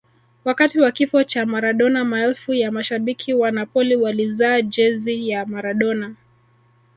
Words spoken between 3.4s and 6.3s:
napoli walizaa jezi ya maradona